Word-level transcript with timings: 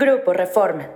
Grupo 0.00 0.32
Reforma. 0.32 0.88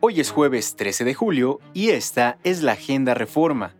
Hoy 0.00 0.20
es 0.20 0.30
jueves 0.30 0.76
13 0.76 1.04
de 1.06 1.14
julio 1.14 1.60
y 1.72 1.88
esta 1.88 2.36
es 2.44 2.62
la 2.62 2.72
Agenda 2.72 3.14
Reforma. 3.14 3.74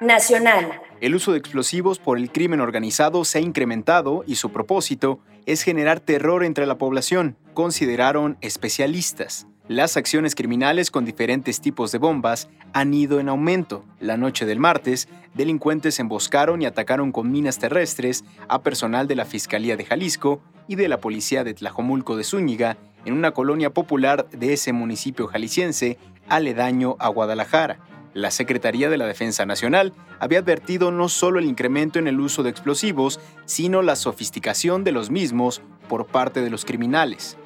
Nacional. 0.00 0.80
El 1.00 1.16
uso 1.16 1.32
de 1.32 1.38
explosivos 1.38 1.98
por 1.98 2.18
el 2.18 2.30
crimen 2.30 2.60
organizado 2.60 3.24
se 3.24 3.38
ha 3.38 3.40
incrementado 3.40 4.22
y 4.28 4.36
su 4.36 4.52
propósito 4.52 5.18
es 5.44 5.62
generar 5.62 5.98
terror 5.98 6.44
entre 6.44 6.66
la 6.66 6.78
población, 6.78 7.36
consideraron 7.52 8.38
especialistas. 8.40 9.48
Las 9.66 9.96
acciones 9.96 10.36
criminales 10.36 10.92
con 10.92 11.04
diferentes 11.04 11.60
tipos 11.60 11.90
de 11.90 11.98
bombas 11.98 12.48
han 12.72 12.94
ido 12.94 13.18
en 13.18 13.28
aumento. 13.28 13.84
La 13.98 14.16
noche 14.16 14.46
del 14.46 14.60
martes, 14.60 15.08
delincuentes 15.34 15.98
emboscaron 15.98 16.62
y 16.62 16.66
atacaron 16.66 17.10
con 17.10 17.32
minas 17.32 17.58
terrestres 17.58 18.24
a 18.46 18.62
personal 18.62 19.08
de 19.08 19.16
la 19.16 19.24
Fiscalía 19.24 19.76
de 19.76 19.84
Jalisco 19.84 20.40
y 20.68 20.76
de 20.76 20.88
la 20.88 21.00
Policía 21.00 21.44
de 21.44 21.54
Tlajomulco 21.54 22.16
de 22.16 22.24
Zúñiga 22.24 22.76
en 23.04 23.14
una 23.14 23.32
colonia 23.32 23.70
popular 23.70 24.28
de 24.30 24.52
ese 24.52 24.72
municipio 24.72 25.26
jalisciense 25.26 25.98
aledaño 26.28 26.96
a 26.98 27.08
Guadalajara. 27.08 27.78
La 28.14 28.30
Secretaría 28.30 28.88
de 28.88 28.96
la 28.96 29.06
Defensa 29.06 29.44
Nacional 29.44 29.92
había 30.20 30.38
advertido 30.38 30.90
no 30.90 31.08
solo 31.08 31.38
el 31.38 31.46
incremento 31.46 31.98
en 31.98 32.06
el 32.06 32.20
uso 32.20 32.42
de 32.42 32.50
explosivos, 32.50 33.20
sino 33.44 33.82
la 33.82 33.96
sofisticación 33.96 34.84
de 34.84 34.92
los 34.92 35.10
mismos 35.10 35.62
por 35.88 36.06
parte 36.06 36.40
de 36.40 36.50
los 36.50 36.64
criminales. 36.64 37.36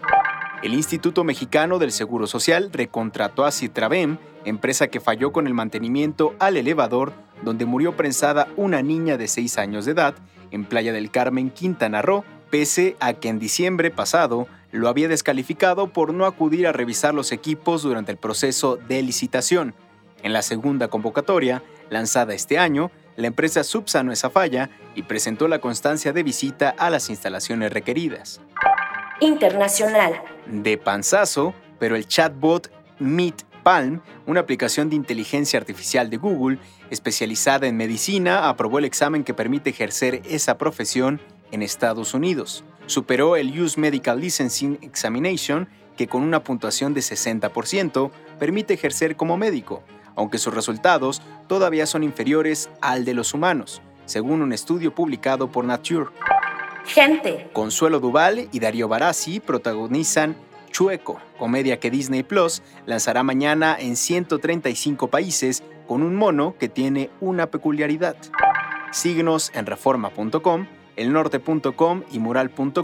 El 0.63 0.75
Instituto 0.75 1.25
Mexicano 1.25 1.79
del 1.79 1.93
Seguro 1.93 2.27
Social 2.27 2.71
recontrató 2.73 3.45
a 3.45 3.53
Citravem, 3.53 4.19
empresa 4.45 4.89
que 4.89 5.01
falló 5.01 5.33
con 5.33 5.47
el 5.47 5.55
mantenimiento 5.55 6.35
al 6.39 6.57
elevador 6.57 7.13
donde 7.43 7.67
murió 7.67 7.97
prensada 7.97 8.49
una 8.57 8.83
niña 8.83 9.17
de 9.17 9.29
6 9.29 9.59
años 9.59 9.85
de 9.85 9.93
edad 9.93 10.15
en 10.51 10.65
Playa 10.65 10.93
del 10.93 11.11
Carmen, 11.11 11.51
Quintana 11.51 12.03
Roo, 12.03 12.25
pese 12.51 12.97
a 13.01 13.15
que 13.15 13.29
en 13.29 13.39
diciembre 13.39 13.91
pasado 13.91 14.47
lo 14.71 14.89
había 14.89 15.09
descalificado 15.09 15.93
por 15.93 16.13
no 16.13 16.27
acudir 16.27 16.67
a 16.67 16.73
revisar 16.73 17.15
los 17.15 17.33
equipos 17.33 17.83
durante 17.83 18.13
el 18.13 18.19
proceso 18.19 18.77
de 18.77 19.03
licitación. 19.03 19.75
En 20.23 20.33
la 20.33 20.43
segunda 20.43 20.89
convocatoria, 20.89 21.63
lanzada 21.91 22.35
este 22.35 22.59
año, 22.59 22.91
la 23.17 23.29
empresa 23.29 23.65
subsanó 23.65 24.13
esa 24.13 24.31
falla 24.31 24.71
y 24.95 25.03
presentó 25.03 25.49
la 25.49 25.61
constancia 25.61 26.13
de 26.13 26.23
visita 26.23 26.75
a 26.79 26.91
las 26.91 27.09
instalaciones 27.11 27.73
requeridas 27.73 28.41
internacional. 29.21 30.23
De 30.47 30.79
panzazo, 30.79 31.55
pero 31.79 31.97
el 31.97 32.07
chatbot 32.07 32.71
Meet 32.99 33.45
Palm, 33.63 34.01
una 34.27 34.41
aplicación 34.41 34.89
de 34.89 34.97
inteligencia 34.97 35.59
artificial 35.59 36.11
de 36.11 36.17
Google 36.17 36.59
especializada 36.91 37.67
en 37.67 37.77
medicina, 37.77 38.49
aprobó 38.49 38.79
el 38.79 38.85
examen 38.85 39.25
que 39.25 39.35
permite 39.35 39.71
ejercer 39.71 40.23
esa 40.25 40.59
profesión 40.59 41.21
en 41.53 41.63
Estados 41.63 42.15
Unidos. 42.15 42.65
Superó 42.87 43.37
el 43.37 43.61
US 43.61 43.79
Medical 43.79 44.21
Licensing 44.21 44.79
Examination, 44.83 45.69
que 45.97 46.07
con 46.07 46.23
una 46.23 46.45
puntuación 46.45 46.95
de 46.95 47.01
60% 47.01 48.11
permite 48.39 48.75
ejercer 48.75 49.17
como 49.17 49.37
médico, 49.37 49.83
aunque 50.15 50.39
sus 50.39 50.55
resultados 50.55 51.23
todavía 51.47 51.87
son 51.87 52.03
inferiores 52.03 52.71
al 52.81 53.05
de 53.05 53.15
los 53.15 53.35
humanos, 53.35 53.83
según 54.05 54.43
un 54.43 54.53
estudio 54.53 54.95
publicado 54.95 55.51
por 55.51 55.65
Nature. 55.65 56.11
Gente. 56.87 57.51
Consuelo 57.53 58.01
Duval 58.01 58.49
y 58.51 58.61
Darío 58.61 58.89
Barassi 58.89 59.41
protagonizan 59.41 60.37
Chueco, 60.71 61.21
comedia 61.39 61.79
que 61.81 61.91
Disney 61.91 62.23
Plus 62.23 62.63
lanzará 62.87 63.23
mañana 63.23 63.77
en 63.79 63.97
135 63.97 65.09
países 65.09 65.63
con 65.87 66.03
un 66.03 66.15
mono 66.15 66.55
que 66.59 66.69
tiene 66.69 67.11
una 67.21 67.51
peculiaridad. 67.51 68.17
Signos 68.93 69.51
en 69.55 69.67
reforma.com, 69.67 70.67
elnorte.com 70.99 72.03
y 72.13 72.19
mural.com.mx. 72.19 72.79